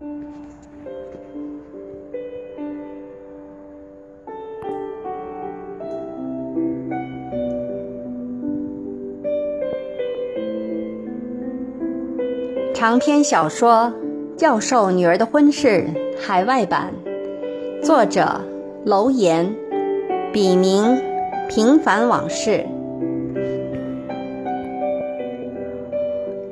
[0.00, 0.06] 长
[13.00, 13.92] 篇小说
[14.36, 16.94] 《教授女儿的婚事》海外版，
[17.82, 18.42] 作者
[18.84, 19.56] 楼岩，
[20.32, 21.02] 笔名
[21.48, 22.64] 平凡往事。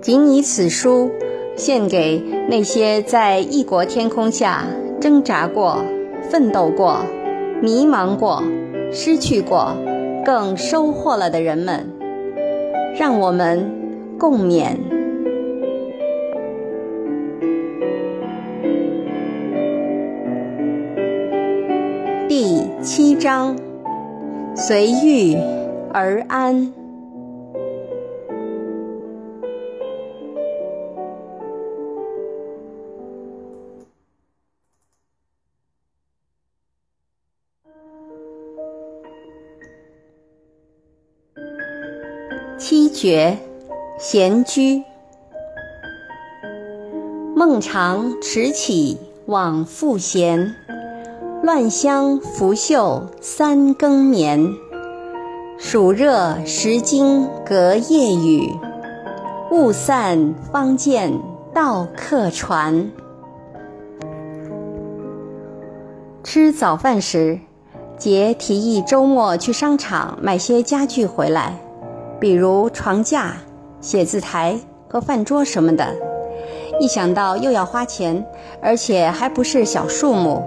[0.00, 1.10] 仅以此书
[1.54, 4.64] 献给那些在异国天空下
[5.00, 5.84] 挣扎过、
[6.30, 7.00] 奋斗过、
[7.60, 8.42] 迷茫过、
[8.90, 9.76] 失去过，
[10.24, 11.86] 更收获了的人们，
[12.98, 13.70] 让我们
[14.18, 14.76] 共勉。
[22.28, 23.56] 第七章，
[24.56, 25.36] 随遇
[25.92, 26.81] 而安。
[43.02, 43.36] 七绝，
[43.98, 44.84] 闲居。
[47.34, 50.54] 孟尝迟起，往复闲。
[51.42, 54.54] 乱香拂袖三更眠，
[55.58, 58.48] 暑热时惊隔夜雨，
[59.50, 61.12] 雾散方见
[61.52, 62.88] 到客船。
[66.22, 67.40] 吃早饭时，
[67.98, 71.58] 杰提议周末去商场买些家具回来，
[72.22, 73.34] 比如床架、
[73.80, 74.56] 写字台
[74.88, 75.92] 和饭桌什么的。
[76.78, 78.24] 一想到又要花钱，
[78.60, 80.40] 而且还不是小数目。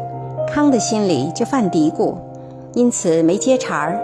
[0.48, 2.16] 康的心里就犯嘀咕，
[2.76, 4.00] 因此没接茬儿。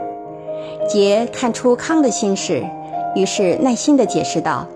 [0.85, 2.61] 杰看出康的心事，
[3.15, 4.67] 于是耐心地解释道：“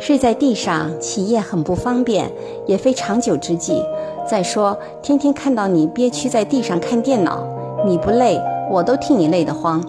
[0.00, 2.32] 睡在地上起夜很不方便，
[2.64, 3.84] 也非长久之计。
[4.26, 7.46] 再说，天天看到你憋屈在地上看电脑，
[7.84, 9.84] 你不累，我都替你累得慌。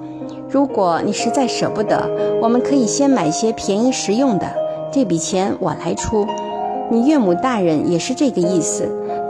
[0.50, 2.10] 如果你实在舍不得，
[2.42, 4.48] 我们可以先买些便宜实用的，
[4.92, 6.26] 这笔钱我来出。
[6.90, 8.90] 你岳母大人也是这个意思。”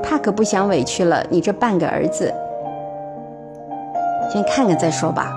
[0.09, 2.34] 他可不想委屈了你这半个儿子，
[4.31, 5.34] 先看看再说吧。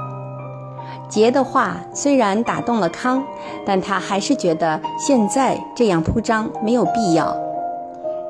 [1.08, 3.24] 杰的话虽然打动了康，
[3.66, 7.36] 但他还是觉得现在这样铺张没有必要。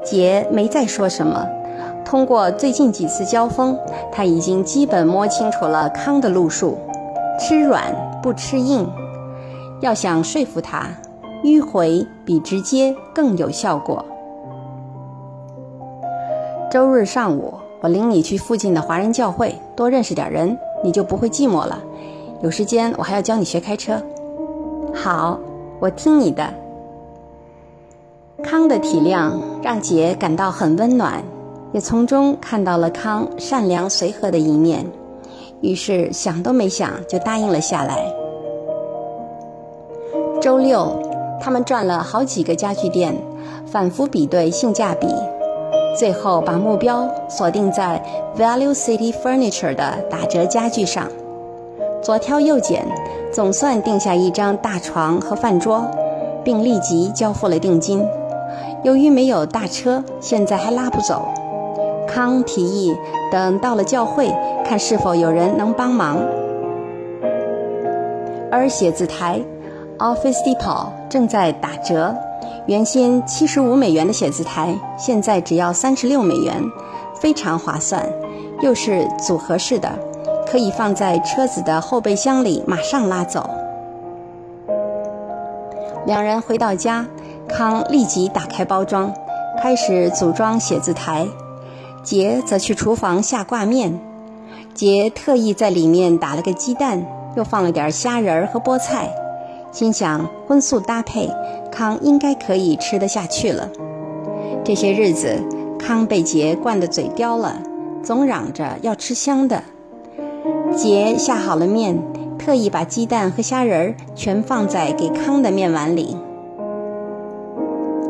[0.02, 1.46] 杰没再说什么。
[2.06, 3.76] 通过最近几次交锋，
[4.10, 6.78] 他已经基本摸清楚了康的路数：
[7.40, 7.92] 吃软
[8.22, 8.86] 不吃硬。
[9.80, 10.86] 要想说服他，
[11.42, 14.04] 迂回比直接更有效果。
[16.70, 21.82] 周日上午，我领你去附近的华人教会，多认识点人，你就不会寂寞了。
[22.42, 24.00] 有时间，我还要教你学开车。
[24.94, 25.40] 好，
[25.80, 26.46] 我听你的。
[28.42, 31.22] 康的体谅让杰感到很温暖，
[31.72, 34.84] 也从中看到了康善良随和的一面，
[35.60, 37.96] 于是想都没想就答应了下来。
[40.40, 40.90] 周六，
[41.40, 43.14] 他们转了好几个家具店，
[43.66, 45.06] 反复比对性价比。
[45.98, 48.02] 最后把目标锁定在
[48.38, 51.08] Value City Furniture 的打折家具上，
[52.00, 52.86] 左挑右拣，
[53.32, 55.84] 总算定下一张大床和饭桌，
[56.44, 58.06] 并立即交付了定金。
[58.82, 61.28] 由于没有大车，现在还拉不走，
[62.12, 62.96] 康提议
[63.30, 64.30] 等到了教会
[64.64, 66.18] 看是否有人能帮忙。
[68.50, 69.40] 而写字台
[69.98, 72.14] Office Depot 正在打折。
[72.66, 76.62] 原先七十五美元的写字台，现在只要三十六美元，
[77.14, 78.06] 非常划算，
[78.60, 79.88] 又是组合式的，
[80.46, 83.48] 可以放在车子的后备箱里，马上拉走。
[86.06, 87.06] 两人回到家，
[87.48, 89.12] 康立即打开包装，
[89.60, 91.26] 开始组装写字台，
[92.02, 94.00] 杰则去厨房下挂面。
[94.74, 97.04] 杰特意在里面打了个鸡蛋，
[97.36, 99.10] 又放了点虾仁儿和菠菜。
[99.72, 101.30] 心想荤素搭配，
[101.70, 103.68] 康应该可以吃得下去了。
[104.64, 105.42] 这些日子，
[105.78, 107.60] 康被杰惯得嘴刁了，
[108.02, 109.62] 总嚷着要吃香的。
[110.76, 112.02] 杰下好了面，
[112.38, 116.16] 特意把鸡蛋和虾仁儿全放在给康的面碗里。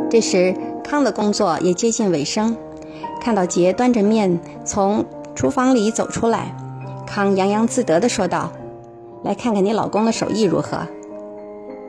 [0.08, 2.56] 这时，康的工作也接近尾声，
[3.20, 6.56] 看到杰端着面从厨房里走出来，
[7.06, 8.50] 康洋洋自得地说道
[9.22, 10.78] ：“来看看你老公的手艺如何。”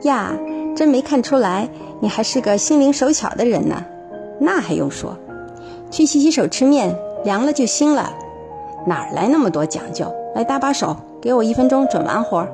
[0.02, 0.32] 呀，
[0.76, 1.68] 真没看出来，
[2.00, 3.84] 你还是个心灵手巧的人呢。
[4.38, 5.16] 那还用说，
[5.90, 8.12] 去洗洗手吃面，凉了就腥了。
[8.86, 10.12] 哪来那么多讲究？
[10.34, 12.46] 来搭把手，给我一分钟准完活。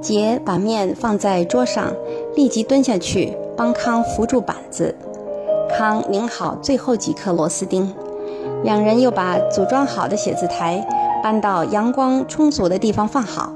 [0.00, 1.92] 杰把面放在桌上，
[2.36, 4.94] 立即蹲下去帮康扶住板子。
[5.78, 7.94] 康拧好最后几颗螺丝钉，
[8.64, 10.84] 两人又把组装好的写字台
[11.22, 13.52] 搬到阳光充足的地方放好。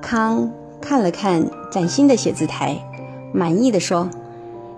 [0.00, 0.50] 康
[0.80, 2.74] 看了看崭新的写字台，
[3.34, 4.08] 满意的说：“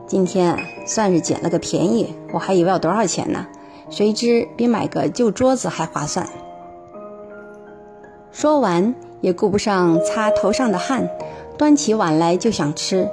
[0.08, 3.46] 今天算是捡了个便宜，我还以为要多少钱呢，
[3.88, 6.28] 谁知比买个旧桌子还划算。”
[8.32, 11.08] 说完，也顾不上擦头上的汗，
[11.56, 13.08] 端起碗来就想吃。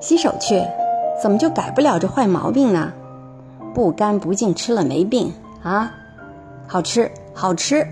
[0.00, 0.60] 洗手去，
[1.22, 2.92] 怎么就改不了这坏毛病呢？
[3.74, 5.32] 不干不净吃了没病
[5.62, 5.92] 啊？
[6.66, 7.86] 好吃，好吃。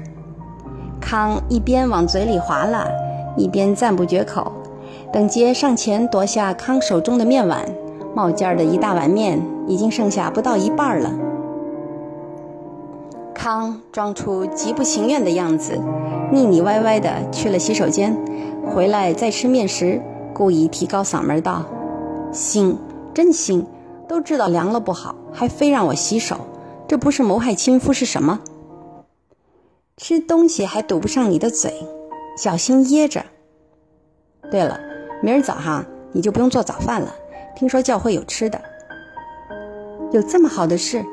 [1.00, 2.86] 康一边往嘴里划拉，
[3.36, 4.52] 一边赞不绝口。
[5.12, 7.64] 等杰上前夺下康手中的面碗，
[8.14, 11.12] 冒尖儿的一大碗面已经剩下不到一半了。
[13.32, 15.80] 康装出极不情愿的样子，
[16.32, 18.16] 腻腻歪歪的去了洗手间，
[18.66, 20.02] 回来再吃面时，
[20.34, 21.64] 故意提高嗓门道
[22.34, 22.74] ：“腥，
[23.18, 23.66] 真心！
[24.06, 26.36] 都知道凉了不好，还非让我洗手，
[26.86, 28.38] 这不是谋害亲夫是什么？
[29.96, 31.84] 吃东西还堵不上你的嘴，
[32.36, 33.24] 小心噎着。
[34.52, 34.78] 对了，
[35.20, 37.12] 明儿早上你就不用做早饭了，
[37.56, 38.62] 听说教会有吃的。
[40.12, 41.04] 有这么好的事，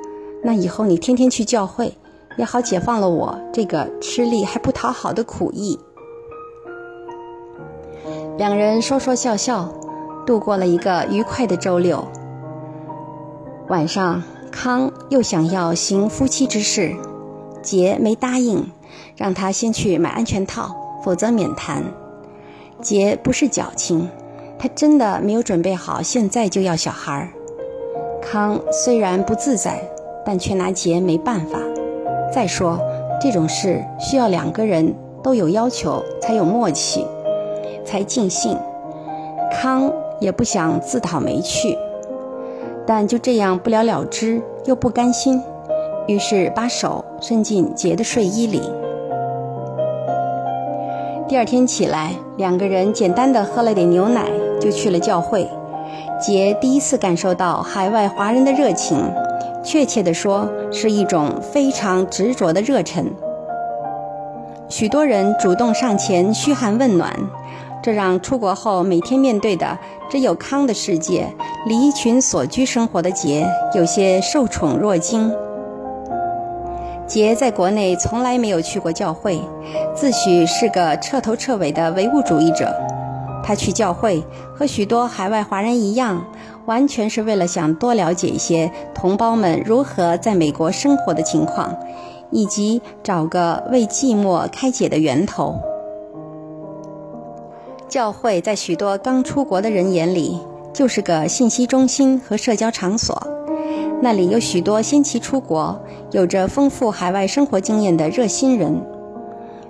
[0.44, 1.92] 那以后你天天去教会。”
[2.38, 5.80] 也好解放了我这个吃力还不讨好的苦役。
[8.38, 9.74] 两人说说笑笑，
[10.26, 12.04] 度过了一个愉快的周六。
[13.68, 16.96] 晚上，康又想要行夫妻之事，
[17.62, 18.72] 杰没答应，
[19.16, 20.70] 让他先去买安全套，
[21.04, 21.84] 否则免谈。
[22.82, 24.10] 杰不是矫情，
[24.60, 27.30] 他真的没有准备好现在就要小孩。
[28.22, 29.82] 康虽然不自在，
[30.26, 31.60] 但却拿杰没办法。
[32.34, 32.80] 再说，
[33.22, 34.94] 这种事需要两个人
[35.24, 37.06] 都有要求，才有默契，
[37.86, 38.58] 才尽兴。
[39.52, 39.92] 康
[40.26, 41.78] 也不想自讨没趣，
[42.84, 45.40] 但就这样不了了之，又不甘心，
[46.08, 48.60] 于是把手伸进杰的睡衣里。
[51.28, 54.26] 第二天起来，两个人简单的喝了点牛奶，
[54.60, 55.48] 就去了教会。
[56.20, 58.98] 杰第一次感受到海外华人的热情。
[59.64, 63.06] 确切的说，是一种非常执着的热忱。
[64.70, 67.14] 许多人主动上前嘘寒问暖，
[67.86, 69.78] 这让出国后每天面对的
[70.10, 71.32] 只有康的世界、
[71.68, 75.32] 离群所居生活的杰有些受宠若惊。
[77.06, 79.40] 杰在国内从来没有去过教会，
[79.94, 82.76] 自诩是个彻头彻尾的唯物主义者。
[83.44, 84.24] 他去教会
[84.56, 86.26] 和许多海外华人一样，
[86.66, 91.78] 完全是为了想多了解一些同胞们如何在美国生活的情况，
[92.32, 95.60] 以及找个为寂寞开解的源头。
[97.88, 100.40] 教会在许多刚出国的人眼里
[100.74, 103.16] 就是个信息中心和社交场所，
[104.02, 105.80] 那里有许多先期出国、
[106.12, 108.82] 有着丰富海外生活经验的热心人，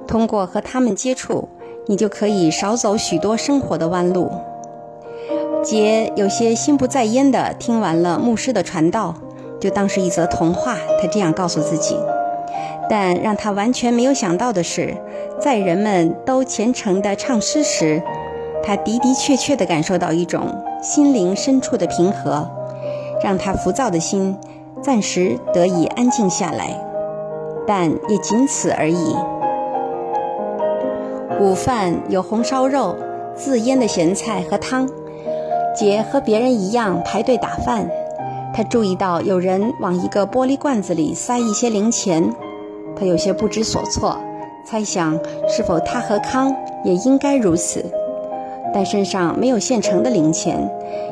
[0.07, 1.47] 通过和他们接触。
[1.87, 4.31] 你就可以少走许多生活的弯路。
[5.63, 9.13] 杰有些心不在焉地听完了牧师的传道，
[9.59, 10.77] 就当是一则童话。
[10.99, 11.95] 他这样告诉自己。
[12.89, 14.95] 但让他完全没有想到的是，
[15.39, 18.01] 在人们都虔诚地唱诗时，
[18.63, 22.49] 他的的确确地感受到一种心灵深处的平和，
[23.23, 24.37] 让他浮躁的心
[24.81, 26.79] 暂时得以安静下来，
[27.65, 29.15] 但也仅此而已。
[31.39, 32.95] 午饭有红烧肉、
[33.35, 34.87] 自腌的咸菜和汤。
[35.77, 37.89] 杰和别人一样排队打饭。
[38.53, 42.33] 他注意到有人往一个玻璃罐子里塞一些零钱，
[42.95, 44.17] 他有些不知所措，
[44.65, 47.83] 猜想是否他和康也应该如此。
[48.73, 50.69] 但身上没有现成的零钱，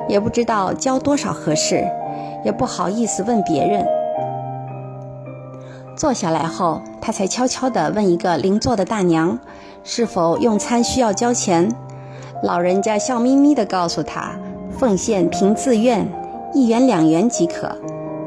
[0.08, 1.86] 也不知道交多少合适，
[2.44, 3.86] 也不好意思问别人。
[5.96, 9.40] 坐下来后，他才悄悄地问一个邻座的大娘。
[9.86, 11.70] 是否用餐需要交钱？
[12.42, 14.32] 老人家笑眯眯地告诉他
[14.78, 16.08] ：“奉献凭自愿，
[16.54, 17.70] 一元两元即可。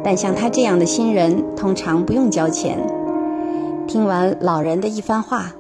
[0.05, 2.79] 但像他这样的新人，通常不用交钱。”
[3.87, 5.53] 听完老人的一番话，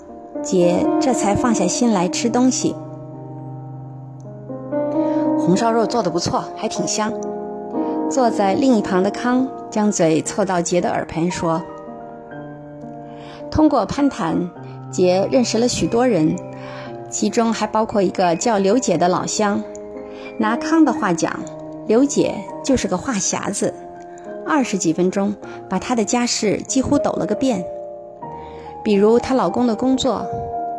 [0.42, 2.75] 杰这才放下心来吃东西。
[5.38, 7.12] 红烧肉做得不错，还挺香。
[8.11, 11.62] 坐在另一旁的康将嘴凑到杰的耳旁说
[13.50, 14.49] ：“通过攀谈。”
[14.88, 16.37] 杰认识了许多人，
[17.11, 19.62] 其中还包括一个叫刘姐的老乡。
[20.38, 21.38] 拿康的话讲，
[21.88, 22.33] 刘姐
[22.64, 23.75] 就是个话匣子，
[24.47, 25.35] 二十几分钟
[25.68, 27.64] 把她的家事几乎抖了个遍。
[28.87, 30.25] 比如她老公的工作、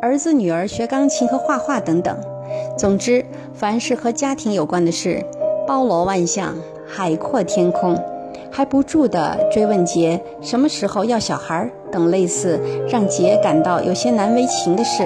[0.01, 2.17] 儿子女儿学钢琴和画画等等。
[2.77, 5.25] 总之，凡是和家庭有关的事，
[5.67, 6.55] 包罗万象，
[6.87, 8.01] 海阔天空，
[8.49, 15.03] 还不住地追问杰什么时候要小孩等类似让杰感到有些难为情的事。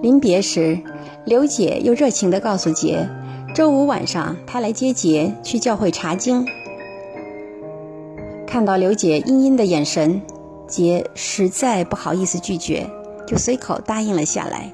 [0.00, 0.78] 临别时，
[1.24, 3.08] 刘姐又热情地告诉杰，
[3.56, 6.46] 周五晚上她来接杰去教会查经。
[8.46, 10.22] 看到刘姐阴阴的眼神，
[10.70, 12.88] 杰实在不好意思拒绝，
[13.26, 14.72] 就随口答应了下来。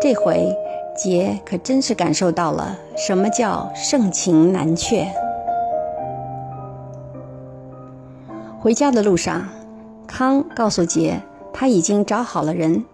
[0.00, 0.56] 这回，
[0.96, 5.06] 杰可真是感受到了什么叫盛情难却。
[8.60, 9.46] 回家的路上，
[10.06, 11.20] 康告诉杰，
[11.52, 12.84] 他已经找好了人。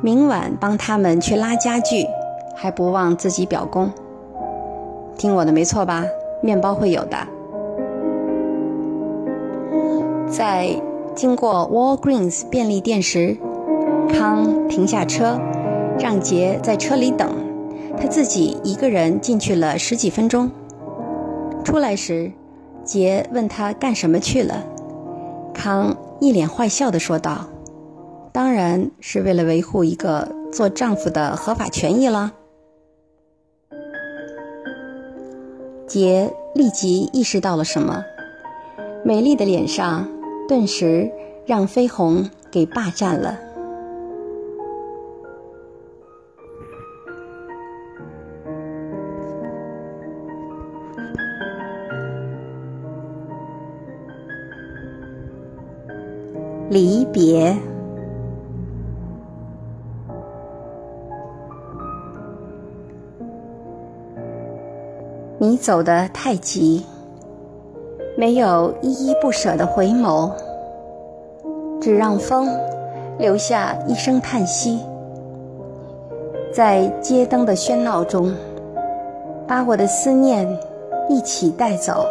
[0.00, 2.06] 明晚帮他们去拉家具，
[2.54, 3.90] 还不忘自己表功。
[5.18, 6.04] 听我的没错吧？
[6.42, 7.16] 面包会有的。
[10.28, 10.74] 在
[11.14, 13.36] 经过 Walgreens 便利店时，
[14.08, 15.38] 康停下车，
[15.98, 17.32] 让杰在车里等，
[17.96, 20.50] 他自己一个人进去了十几分钟。
[21.64, 22.32] 出来时，
[22.82, 24.64] 杰问他干什么去了，
[25.54, 27.46] 康一脸坏笑地说道。
[28.32, 32.32] 当然是为了维护一个做丈夫的合法权益了。
[35.86, 38.04] 杰立即意识到了什么，
[39.04, 40.08] 美丽的脸上
[40.48, 41.10] 顿时
[41.46, 43.38] 让绯红给霸占了。
[56.70, 57.56] 离别。
[65.38, 66.84] 你走得太急，
[68.16, 70.30] 没有依依不舍的回眸，
[71.80, 72.48] 只让风
[73.18, 74.78] 留下一声叹息，
[76.52, 78.32] 在街灯的喧闹中，
[79.48, 80.46] 把我的思念
[81.08, 82.06] 一起带走，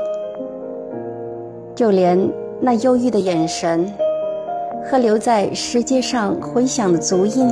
[1.74, 2.30] 就连
[2.60, 3.90] 那忧郁的眼神
[4.84, 7.50] 和留在石阶上回响的足音，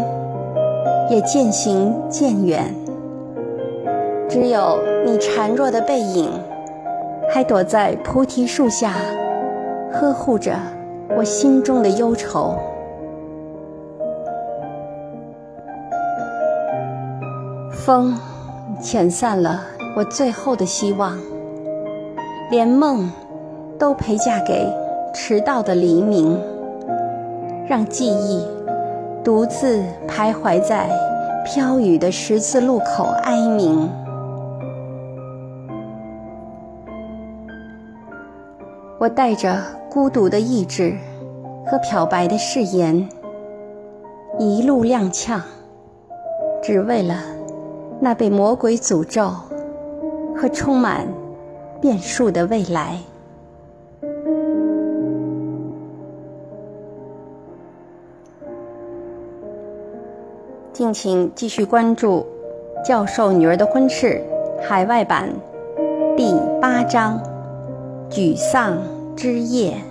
[1.10, 2.66] 也渐行渐远。
[4.28, 6.30] 只有你孱弱的背影，
[7.34, 8.94] 还躲在菩提树下，
[9.92, 10.54] 呵护着
[11.16, 12.56] 我心中的忧愁。
[17.72, 18.18] 风
[18.82, 19.62] 遣散了
[19.96, 21.18] 我最后的希望，
[22.50, 23.10] 连梦
[23.80, 24.68] 都陪嫁给
[25.14, 26.38] 迟到的黎明，
[27.66, 28.46] 让记忆
[29.24, 30.90] 独自徘徊在
[31.46, 33.90] 飘雨的十字路口哀鸣。
[39.02, 39.58] 我带着
[39.90, 40.94] 孤独的意志
[41.66, 43.10] 和漂白的誓言，
[44.38, 45.42] 一路踉跄，
[46.62, 47.16] 只为了
[48.00, 49.32] 那被魔鬼诅咒
[50.36, 51.08] 和充满
[51.82, 52.96] 变数的未来。
[60.72, 62.24] 敬请继续关注
[62.88, 64.22] 《教授女儿的婚事》
[64.62, 65.28] 海外版
[66.16, 66.32] 第
[66.62, 67.20] 八章。
[68.12, 68.78] 沮丧
[69.16, 69.91] 之夜。